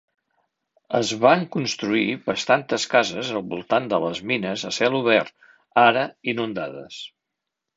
[0.99, 5.33] Es van construir bastantes cases al voltant de les mines a cel obert,
[5.87, 6.99] ara inundades.